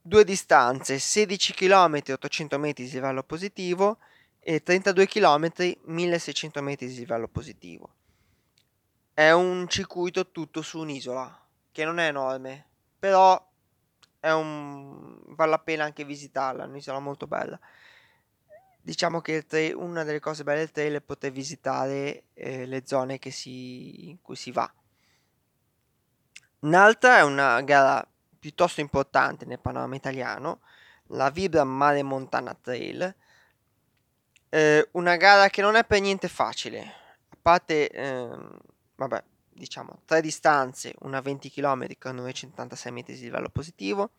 Due 0.00 0.24
distanze, 0.24 0.98
16 0.98 1.52
km 1.52 2.00
800 2.06 2.58
metri 2.58 2.84
di 2.84 2.92
livello 2.92 3.22
positivo 3.22 3.98
e 4.38 4.62
32 4.62 5.06
km 5.08 5.76
1600 5.82 6.62
metri 6.62 6.86
di 6.86 6.94
livello 6.94 7.28
positivo. 7.28 7.96
È 9.12 9.30
un 9.30 9.68
circuito 9.68 10.30
tutto 10.30 10.62
su 10.62 10.78
un'isola, 10.78 11.46
che 11.70 11.84
non 11.84 11.98
è 11.98 12.06
enorme, 12.06 12.66
però 12.98 13.48
è 14.20 14.30
un... 14.30 15.18
vale 15.34 15.50
la 15.50 15.58
pena 15.58 15.84
anche 15.84 16.04
visitarla, 16.04 16.64
è 16.64 16.66
un'isola 16.66 16.98
molto 17.00 17.26
bella. 17.26 17.58
Diciamo 18.82 19.20
che 19.20 19.46
tra... 19.46 19.58
una 19.74 20.04
delle 20.04 20.20
cose 20.20 20.44
belle 20.44 20.58
del 20.58 20.70
trail 20.70 20.94
è 20.94 21.00
poter 21.00 21.32
visitare 21.32 22.24
eh, 22.34 22.66
le 22.66 22.82
zone 22.86 23.18
si... 23.30 24.10
in 24.10 24.20
cui 24.20 24.36
si 24.36 24.52
va. 24.52 24.72
Un'altra 26.60 27.18
è 27.18 27.22
una 27.22 27.60
gara 27.62 28.06
piuttosto 28.38 28.80
importante 28.80 29.46
nel 29.46 29.60
panorama 29.60 29.94
italiano, 29.94 30.60
la 31.08 31.30
Vibra 31.30 31.64
Mare 31.64 32.02
Montana 32.02 32.54
Trail. 32.54 33.14
Eh, 34.50 34.88
una 34.92 35.16
gara 35.16 35.48
che 35.48 35.62
non 35.62 35.76
è 35.76 35.84
per 35.84 36.00
niente 36.00 36.28
facile, 36.28 36.80
a 37.28 37.36
parte, 37.40 37.88
eh, 37.88 38.28
vabbè, 38.96 39.24
diciamo, 39.60 40.00
tre 40.06 40.22
distanze, 40.22 40.94
una 41.00 41.20
20 41.20 41.50
km 41.50 41.86
con 41.98 42.16
986 42.16 42.92
metri 42.92 43.14
di 43.14 43.20
livello 43.20 43.50
positivo, 43.50 44.12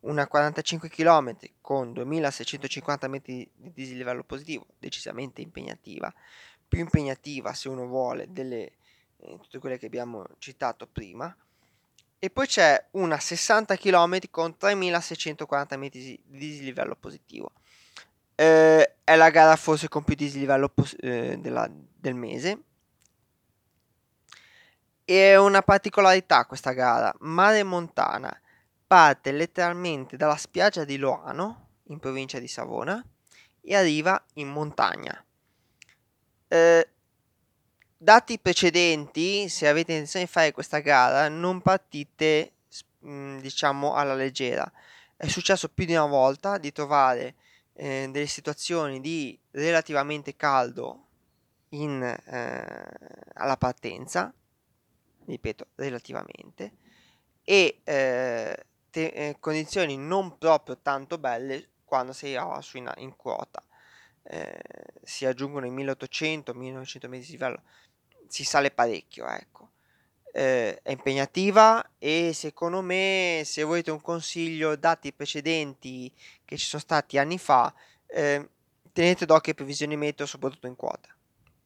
una 0.00 0.26
45 0.26 0.88
km 0.88 1.36
con 1.60 1.92
2650 1.92 3.08
metri 3.08 3.48
di 3.54 3.72
dislivello 3.72 4.24
positivo, 4.24 4.66
decisamente 4.78 5.40
impegnativa, 5.40 6.12
più 6.66 6.80
impegnativa 6.80 7.54
se 7.54 7.68
uno 7.68 7.86
vuole 7.86 8.26
delle 8.30 8.72
eh, 9.18 9.38
tutte 9.40 9.58
quelle 9.58 9.78
che 9.78 9.86
abbiamo 9.86 10.26
citato 10.38 10.86
prima. 10.86 11.34
E 12.18 12.28
poi 12.28 12.46
c'è 12.46 12.86
una 12.92 13.18
60 13.18 13.76
km 13.76 14.18
con 14.30 14.56
3640 14.56 15.76
metri 15.76 16.00
di 16.00 16.20
dislivello 16.26 16.96
positivo. 16.96 17.52
Eh, 18.34 18.94
è 19.04 19.16
la 19.16 19.30
gara 19.30 19.54
forse 19.54 19.88
con 19.88 20.02
più 20.02 20.16
dislivello 20.16 20.68
pos- 20.68 20.96
eh, 20.98 21.38
della, 21.38 21.70
del 21.70 22.14
mese 22.14 22.64
e 25.12 25.36
una 25.36 25.60
particolarità 25.60 26.46
questa 26.46 26.70
gara, 26.70 27.12
Mare 27.18 27.64
Montana 27.64 28.32
parte 28.86 29.32
letteralmente 29.32 30.16
dalla 30.16 30.36
spiaggia 30.36 30.84
di 30.84 30.98
Loano, 30.98 31.70
in 31.88 31.98
provincia 31.98 32.38
di 32.38 32.46
Savona, 32.46 33.04
e 33.60 33.74
arriva 33.74 34.24
in 34.34 34.46
montagna. 34.46 35.20
Eh, 36.46 36.88
dati 37.96 38.38
precedenti, 38.38 39.48
se 39.48 39.66
avete 39.66 39.90
intenzione 39.90 40.26
di 40.26 40.30
fare 40.30 40.52
questa 40.52 40.78
gara, 40.78 41.28
non 41.28 41.60
partite 41.60 42.52
mm, 43.04 43.38
diciamo 43.40 43.94
alla 43.94 44.14
leggera. 44.14 44.70
È 45.16 45.26
successo 45.26 45.70
più 45.70 45.86
di 45.86 45.94
una 45.94 46.06
volta 46.06 46.56
di 46.56 46.70
trovare 46.70 47.34
eh, 47.72 48.06
delle 48.12 48.26
situazioni 48.26 49.00
di 49.00 49.36
relativamente 49.50 50.36
caldo 50.36 51.06
in, 51.70 52.00
eh, 52.00 52.88
alla 53.34 53.56
partenza 53.56 54.32
ripeto, 55.26 55.68
relativamente, 55.76 56.72
e 57.44 57.80
eh, 57.84 58.66
te, 58.90 59.06
eh, 59.06 59.36
condizioni 59.40 59.96
non 59.96 60.38
proprio 60.38 60.78
tanto 60.78 61.18
belle 61.18 61.68
quando 61.84 62.12
sei 62.12 62.36
a, 62.36 62.60
su 62.60 62.76
in, 62.78 62.90
in 62.98 63.16
quota. 63.16 63.62
Eh, 64.22 64.60
si 65.02 65.24
aggiungono 65.26 65.66
i 65.66 65.70
1800-1900 65.70 67.08
metri 67.08 67.26
di 67.26 67.30
livello, 67.32 67.62
si 68.28 68.44
sale 68.44 68.70
parecchio, 68.70 69.26
ecco. 69.26 69.70
eh, 70.32 70.80
è 70.82 70.90
impegnativa 70.92 71.92
e 71.98 72.32
secondo 72.34 72.80
me 72.82 73.42
se 73.44 73.62
volete 73.62 73.90
un 73.90 74.00
consiglio 74.00 74.76
dati 74.76 75.12
precedenti 75.12 76.12
che 76.44 76.56
ci 76.56 76.66
sono 76.66 76.82
stati 76.82 77.18
anni 77.18 77.38
fa 77.38 77.72
eh, 78.06 78.48
tenete 78.92 79.26
d'occhio 79.26 79.52
i 79.52 79.54
previsioni 79.56 79.96
meteo 79.96 80.26
soprattutto 80.26 80.66
in 80.66 80.76
quota 80.76 81.08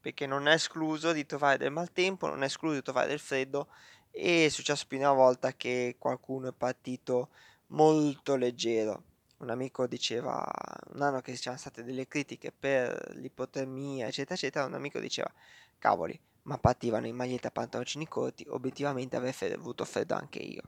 perché 0.04 0.26
non 0.26 0.48
è 0.48 0.52
escluso 0.52 1.12
di 1.12 1.24
trovare 1.24 1.56
del 1.56 1.70
maltempo 1.70 2.26
non 2.26 2.42
è 2.42 2.46
escluso 2.46 2.74
di 2.74 2.82
trovare 2.82 3.08
del 3.08 3.18
freddo 3.18 3.68
e 4.10 4.44
è 4.44 4.48
successo 4.50 4.84
più 4.86 4.98
di 4.98 5.04
una 5.04 5.14
volta 5.14 5.54
che 5.54 5.96
qualcuno 5.98 6.48
è 6.48 6.52
partito 6.52 7.30
molto 7.68 8.36
leggero 8.36 9.04
un 9.38 9.48
amico 9.48 9.86
diceva 9.86 10.46
un 10.92 11.00
anno 11.00 11.22
che 11.22 11.32
c'erano 11.32 11.56
state 11.56 11.82
delle 11.82 12.06
critiche 12.06 12.52
per 12.52 13.14
l'ipotermia 13.14 14.06
eccetera 14.08 14.34
eccetera 14.34 14.66
un 14.66 14.74
amico 14.74 14.98
diceva 14.98 15.32
cavoli 15.78 16.20
ma 16.42 16.58
partivano 16.58 17.06
in 17.06 17.16
maglietta 17.16 17.50
pantaloncini 17.50 18.06
corti, 18.06 18.44
obiettivamente 18.48 19.16
avrei 19.16 19.32
avuto 19.54 19.86
freddo 19.86 20.14
anche 20.14 20.40
io. 20.40 20.60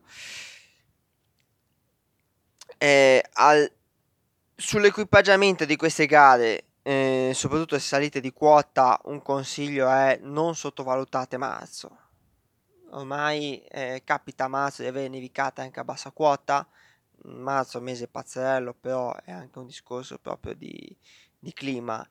Eh, 2.78 3.23
al, 3.35 3.71
sull'equipaggiamento 4.55 5.66
di 5.66 5.76
queste 5.76 6.07
gare, 6.07 6.65
eh, 6.88 7.33
soprattutto 7.35 7.75
se 7.75 7.85
salite 7.85 8.21
di 8.21 8.33
quota, 8.33 9.00
un 9.07 9.21
consiglio 9.21 9.90
è 9.90 10.21
non 10.23 10.55
sottovalutate 10.55 11.37
marzo. 11.37 11.99
Ormai 12.90 13.61
eh, 13.64 14.02
capita 14.05 14.45
a 14.45 14.49
marzo 14.49 14.83
di 14.83 14.88
avere 14.88 15.09
nevicate 15.09 15.62
anche 15.62 15.81
a 15.81 15.85
bassa 15.85 16.12
quota. 16.12 16.64
Marzo 17.25 17.78
è 17.78 17.81
mese 17.81 18.07
pazzerello, 18.07 18.73
però 18.73 19.12
è 19.16 19.33
anche 19.33 19.59
un 19.59 19.66
discorso 19.66 20.19
proprio 20.19 20.55
di, 20.55 20.97
di 21.37 21.52
clima 21.52 22.09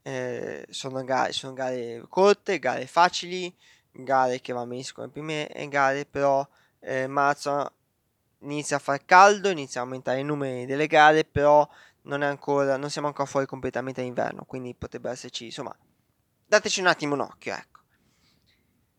eh, 0.00 0.66
sono, 0.70 1.04
gare, 1.04 1.32
sono 1.32 1.52
gare 1.52 2.02
corte, 2.08 2.58
gare 2.58 2.86
facili, 2.86 3.54
gare 3.92 4.40
che 4.40 4.54
vanno 4.54 4.68
benissimo 4.68 5.06
come 5.06 5.10
prime 5.10 5.68
gare, 5.68 6.06
però 6.06 6.48
eh, 6.78 7.06
marzo 7.06 7.70
inizia 8.40 8.76
a 8.76 8.80
far 8.80 9.04
caldo, 9.04 9.50
inizia 9.50 9.82
a 9.82 9.84
aumentare 9.84 10.20
i 10.20 10.24
numeri 10.24 10.64
delle 10.64 10.86
gare, 10.86 11.26
però 11.26 11.68
non, 12.02 12.22
è 12.22 12.26
ancora, 12.26 12.76
non 12.76 12.90
siamo 12.90 13.08
ancora 13.08 13.28
fuori 13.28 13.46
completamente 13.46 14.02
d'inverno, 14.02 14.44
quindi 14.44 14.74
potrebbe 14.74 15.10
esserci, 15.10 15.46
insomma, 15.46 15.76
dateci 16.46 16.80
un 16.80 16.86
attimo 16.86 17.14
un 17.14 17.20
occhio, 17.20 17.54
ecco. 17.54 17.80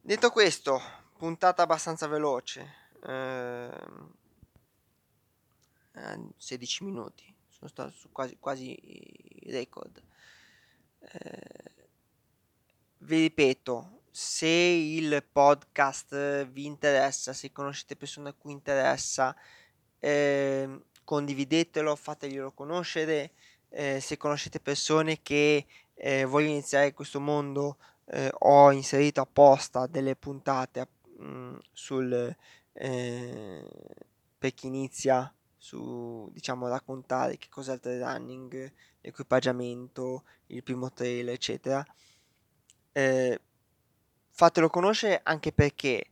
Detto 0.01 0.29
questo, 0.31 0.81
puntata 1.17 1.63
abbastanza 1.63 2.07
veloce, 2.07 2.73
eh, 3.05 3.69
16 6.37 6.83
minuti, 6.83 7.35
sono 7.47 7.69
stato 7.69 7.93
quasi, 8.11 8.37
quasi 8.39 8.77
record. 9.45 10.03
Eh, 10.99 11.71
vi 12.99 13.21
ripeto, 13.21 14.01
se 14.11 14.47
il 14.47 15.23
podcast 15.31 16.45
vi 16.47 16.65
interessa, 16.65 17.33
se 17.33 17.51
conoscete 17.51 17.95
persone 17.95 18.29
a 18.29 18.33
cui 18.33 18.51
interessa, 18.51 19.35
eh, 19.99 20.83
condividetelo, 21.11 21.93
fateglielo 21.97 22.53
conoscere. 22.53 23.31
Eh, 23.67 23.99
se 23.99 24.15
conoscete 24.15 24.61
persone 24.61 25.21
che 25.21 25.65
eh, 25.93 26.23
vogliono 26.23 26.53
iniziare 26.53 26.93
questo 26.93 27.19
mondo, 27.19 27.75
eh, 28.05 28.31
ho 28.39 28.71
inserito 28.71 29.19
apposta 29.19 29.87
delle 29.87 30.15
puntate 30.15 30.87
mh, 31.17 31.25
mm, 31.25 31.57
sul 31.73 32.35
eh, 32.73 33.67
per 34.37 34.53
chi 34.53 34.67
inizia 34.67 35.33
su 35.57 36.29
diciamo 36.31 36.69
raccontare 36.69 37.37
che 37.37 37.47
cos'è 37.49 37.73
il 37.73 37.79
trail 37.81 38.01
running, 38.01 38.71
l'equipaggiamento, 39.01 40.23
il 40.47 40.63
primo 40.63 40.93
trail, 40.93 41.27
eccetera. 41.27 41.85
Eh, 42.93 43.39
fatelo 44.29 44.69
conoscere 44.69 45.19
anche 45.23 45.51
perché 45.51 46.10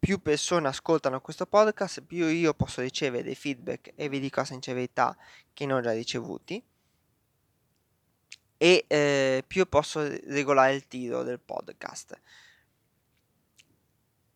più 0.00 0.20
persone 0.20 0.66
ascoltano 0.66 1.20
questo 1.20 1.46
podcast, 1.46 2.02
più 2.02 2.26
io 2.26 2.54
posso 2.54 2.80
ricevere 2.80 3.22
dei 3.22 3.36
feedback 3.36 3.92
e 3.94 4.08
vi 4.08 4.18
dico 4.18 4.40
la 4.40 4.46
sincerità 4.46 5.16
che 5.52 5.66
non 5.66 5.78
ho 5.78 5.82
già 5.82 5.92
ricevuti 5.92 6.60
e 8.56 8.84
eh, 8.88 9.44
più 9.46 9.68
posso 9.68 10.00
regolare 10.00 10.74
il 10.74 10.88
tiro 10.88 11.22
del 11.22 11.38
podcast. 11.38 12.18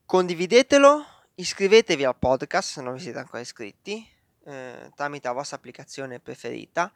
Condividetelo, 0.07 1.05
iscrivetevi 1.35 2.05
al 2.05 2.17
podcast 2.17 2.73
se 2.73 2.83
non 2.83 2.95
vi 2.95 3.01
siete 3.01 3.19
ancora 3.19 3.41
iscritti 3.41 4.13
eh, 4.45 4.91
tramite 4.95 5.29
la 5.29 5.35
vostra 5.35 5.57
applicazione 5.57 6.21
preferita, 6.21 6.93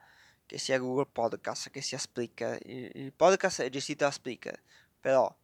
che 0.46 0.58
sia 0.58 0.78
Google 0.78 1.08
Podcast, 1.10 1.70
che 1.70 1.80
sia 1.80 1.98
Spreaker. 1.98 2.58
Il, 2.66 2.90
il 2.94 3.12
podcast 3.12 3.62
è 3.62 3.68
gestito 3.68 4.04
da 4.04 4.10
Spreaker, 4.10 4.60
però 5.00 5.34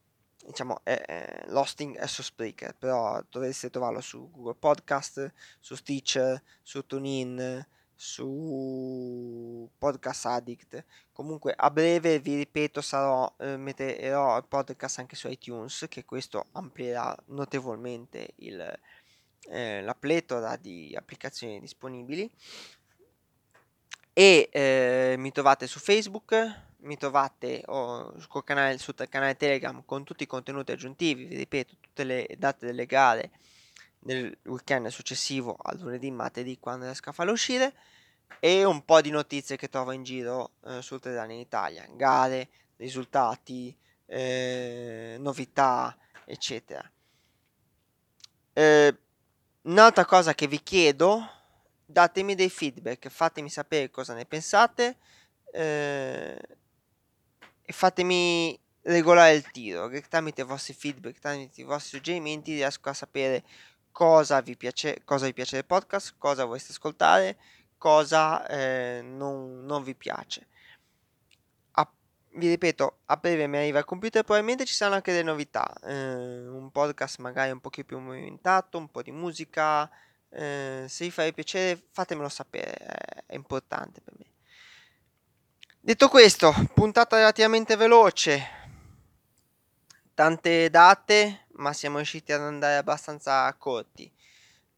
diciamo 0.46 0.80
è, 0.83 0.94
è, 0.94 1.44
l'hosting 1.48 1.96
è 1.96 2.07
su 2.07 2.22
Spreaker, 2.22 2.74
però 2.76 3.22
dovreste 3.30 3.70
trovarlo 3.70 4.00
su 4.00 4.30
Google 4.30 4.54
Podcast, 4.54 5.33
su 5.61 5.74
Stitcher, 5.74 6.42
su 6.62 6.87
TuneIn, 6.87 7.66
su 7.94 9.68
Podcast 9.78 10.26
Addict. 10.26 10.85
Comunque 11.12 11.54
a 11.57 11.70
breve 11.70 12.18
vi 12.18 12.37
ripeto 12.37 12.80
sarò 12.80 13.33
eh, 13.38 13.57
metterò 13.57 14.37
il 14.37 14.46
podcast 14.46 14.98
anche 14.98 15.16
su 15.16 15.28
iTunes 15.28 15.87
che 15.88 16.04
questo 16.04 16.46
amplierà 16.52 17.16
notevolmente 17.26 18.30
il, 18.37 18.78
eh, 19.48 19.83
la 19.83 19.94
pletora 19.94 20.57
di 20.57 20.94
applicazioni 20.96 21.61
disponibili 21.61 22.30
e 24.16 24.48
eh, 24.52 25.16
mi 25.18 25.33
trovate 25.33 25.66
su 25.66 25.80
Facebook, 25.80 26.62
mi 26.85 26.97
trovate 26.97 27.62
oh, 27.66 28.18
sul, 28.18 28.44
canale, 28.44 28.79
sul 28.79 28.94
canale 29.09 29.37
Telegram 29.37 29.85
con 29.85 30.05
tutti 30.05 30.23
i 30.23 30.27
contenuti 30.27 30.73
aggiuntivi, 30.73 31.25
vi 31.25 31.37
ripeto, 31.37 31.75
tutte 31.81 32.05
le 32.05 32.29
date 32.38 32.66
delle 32.66 32.87
gare 32.87 33.31
del 33.99 34.37
weekend 34.44 34.87
successivo 34.88 35.57
al 35.61 35.79
lunedì, 35.79 36.11
martedì 36.11 36.59
quando 36.59 36.85
riesco 36.85 37.11
a 37.11 37.12
farlo 37.12 37.33
uscire 37.33 37.75
e 38.38 38.64
un 38.64 38.85
po' 38.85 39.01
di 39.01 39.11
notizie 39.11 39.57
che 39.57 39.68
trovo 39.68 39.92
in 39.92 40.03
giro 40.03 40.53
eh, 40.66 40.83
sul 40.83 41.01
Trail 41.01 41.31
in 41.31 41.38
Italia, 41.38 41.87
gare, 41.90 42.49
risultati, 42.77 43.77
eh, 44.07 45.16
novità, 45.18 45.97
eccetera. 46.25 46.90
Eh, 48.53 48.99
Un'altra 49.64 50.05
cosa 50.05 50.35
che 50.35 50.47
vi 50.47 50.62
chiedo, 50.62 51.27
datemi 51.87 52.35
dei 52.35 52.51
feedback, 52.51 53.09
fatemi 53.09 53.49
sapere 53.49 53.88
cosa 53.88 54.12
ne 54.12 54.27
pensate 54.27 54.99
eh, 55.51 56.38
e 57.64 57.72
fatemi 57.72 58.59
regolare 58.83 59.35
il 59.35 59.50
tiro, 59.50 59.88
che 59.88 60.03
tramite 60.03 60.42
i 60.42 60.44
vostri 60.44 60.74
feedback, 60.74 61.18
tramite 61.18 61.61
i 61.61 61.64
vostri 61.64 61.98
suggerimenti 61.98 62.55
riesco 62.55 62.88
a 62.88 62.94
sapere 62.94 63.44
cosa 63.90 64.40
vi 64.40 64.57
piace, 64.57 65.03
cosa 65.05 65.27
vi 65.27 65.33
piace 65.33 65.57
del 65.57 65.64
podcast, 65.64 66.14
cosa 66.18 66.44
volete 66.44 66.66
ascoltare, 66.70 67.38
cosa 67.79 68.46
eh, 68.46 69.00
non, 69.03 69.64
non 69.64 69.83
vi 69.83 69.94
piace 69.94 70.46
vi 72.37 72.48
ripeto, 72.48 73.00
a 73.07 73.16
breve 73.16 73.46
mi 73.46 73.59
arriva 73.59 73.79
il 73.79 73.85
computer, 73.85 74.22
probabilmente 74.22 74.64
ci 74.64 74.74
saranno 74.74 74.96
anche 74.96 75.12
delle 75.12 75.24
novità, 75.24 75.72
eh, 75.85 76.48
un 76.48 76.70
podcast 76.70 77.18
magari 77.18 77.50
un 77.50 77.61
po' 77.61 77.70
più 77.70 77.98
movimentato, 77.98 78.79
un 78.79 78.88
po' 78.88 79.03
di 79.03 79.12
musica, 79.12 79.88
eh, 80.31 80.85
se 80.88 81.05
vi 81.05 81.11
fa 81.11 81.31
piacere 81.33 81.81
fatemelo 81.92 82.29
sapere, 82.29 82.74
è 83.27 83.35
importante 83.35 84.00
per 84.00 84.14
me. 84.18 84.34
Detto 85.87 86.09
questo, 86.09 86.51
puntata 86.73 87.16
relativamente 87.16 87.77
veloce, 87.77 88.42
tante 90.14 90.70
date, 90.70 91.44
ma 91.57 91.75
siamo 91.75 91.97
riusciti 91.97 92.33
ad 92.33 92.40
andare 92.40 92.77
abbastanza 92.77 93.53
corti, 93.59 94.11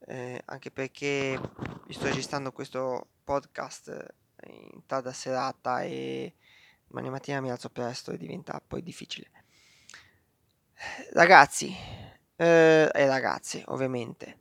eh, 0.00 0.42
anche 0.46 0.72
perché 0.72 1.38
vi 1.86 1.92
sto 1.94 2.06
registrando 2.06 2.50
questo 2.50 3.06
podcast 3.22 4.14
in 4.46 4.84
tarda 4.84 5.12
serata 5.12 5.82
e 5.82 6.34
domani 6.88 7.10
mattina 7.10 7.40
mi 7.40 7.52
alzo 7.52 7.70
presto 7.70 8.10
e 8.10 8.18
diventa 8.18 8.60
poi 8.66 8.82
difficile. 8.82 9.30
Ragazzi, 11.12 11.72
eh, 12.34 12.90
e 12.92 13.06
ragazze, 13.06 13.62
ovviamente. 13.66 14.38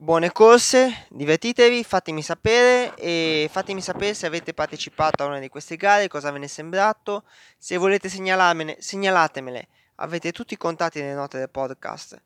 Buone 0.00 0.30
corse, 0.30 1.06
divertitevi, 1.10 1.82
fatemi 1.82 2.22
sapere 2.22 2.94
e 2.94 3.48
fatemi 3.50 3.80
sapere 3.80 4.14
se 4.14 4.26
avete 4.26 4.54
partecipato 4.54 5.24
a 5.24 5.26
una 5.26 5.40
di 5.40 5.48
queste 5.48 5.74
gare, 5.74 6.06
cosa 6.06 6.30
ve 6.30 6.38
ne 6.38 6.44
è 6.44 6.48
sembrato. 6.48 7.24
Se 7.58 7.76
volete 7.76 8.08
segnalarmene, 8.08 8.76
segnalatemele. 8.78 9.66
Avete 9.96 10.30
tutti 10.30 10.54
i 10.54 10.56
contatti 10.56 11.00
nelle 11.00 11.14
note 11.14 11.38
del 11.38 11.50
podcast 11.50 12.22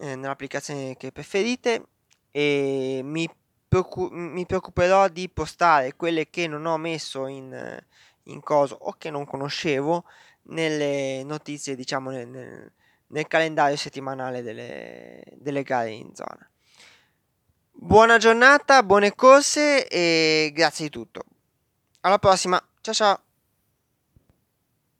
eh, 0.00 0.16
nell'applicazione 0.16 0.96
che 0.96 1.12
preferite 1.12 1.88
e 2.30 3.02
mi, 3.04 3.28
preoccu- 3.68 4.10
mi, 4.10 4.46
preoccuperò 4.46 5.08
di 5.08 5.28
postare 5.28 5.96
quelle 5.96 6.30
che 6.30 6.46
non 6.46 6.64
ho 6.64 6.78
messo 6.78 7.26
in, 7.26 7.84
in 8.22 8.40
coso 8.40 8.78
o 8.80 8.94
che 8.96 9.10
non 9.10 9.26
conoscevo 9.26 10.04
nelle 10.44 11.22
notizie, 11.22 11.76
diciamo 11.76 12.08
nel, 12.08 12.72
nel 13.08 13.26
calendario 13.26 13.76
settimanale 13.76 14.40
delle, 14.40 15.22
delle 15.34 15.62
gare 15.62 15.90
in 15.90 16.14
zona. 16.14 16.48
Buona 17.76 18.18
giornata, 18.18 18.82
buone 18.82 19.14
corse 19.14 19.86
e 19.88 20.52
grazie 20.54 20.86
di 20.86 20.90
tutto. 20.90 21.24
Alla 22.00 22.18
prossima, 22.18 22.62
ciao 22.80 22.94
ciao! 22.94 23.23